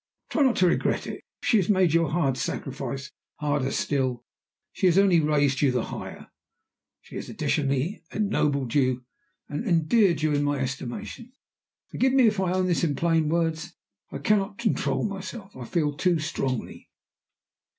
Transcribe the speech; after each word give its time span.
Try 0.31 0.41
not 0.41 0.55
to 0.55 0.65
regret 0.67 1.05
it, 1.05 1.23
if 1.43 1.49
she 1.49 1.57
has 1.57 1.69
made 1.69 1.93
your 1.93 2.09
hard 2.09 2.35
sacrifice 2.35 3.11
harder 3.35 3.69
still. 3.69 4.23
She 4.73 4.87
has 4.87 4.97
only 4.97 5.19
raised 5.19 5.61
you 5.61 5.71
the 5.71 5.83
higher 5.93 6.31
she 7.01 7.17
has 7.17 7.29
additionally 7.29 8.01
ennobled 8.11 8.73
you 8.73 9.05
and 9.47 9.67
endeared 9.67 10.23
you 10.23 10.33
in 10.33 10.41
my 10.43 10.57
estimation. 10.57 11.33
Forgive 11.91 12.13
me 12.13 12.25
if 12.25 12.39
I 12.39 12.51
own 12.51 12.65
this 12.65 12.83
in 12.83 12.95
plain 12.95 13.29
words. 13.29 13.75
I 14.11 14.17
cannot 14.17 14.57
control 14.57 15.03
myself 15.07 15.55
I 15.55 15.65
feel 15.65 15.95
too 15.95 16.17
strongly." 16.17 16.89